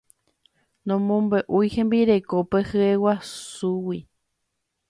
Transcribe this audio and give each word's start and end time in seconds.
Nomombe'úi 0.91 1.67
hembirekópe 1.75 2.59
hyeguasúgui. 2.71 3.99